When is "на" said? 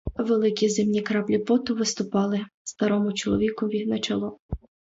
3.85-3.99